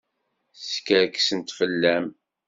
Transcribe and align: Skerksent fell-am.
Skerksent 0.71 1.49
fell-am. 1.57 2.07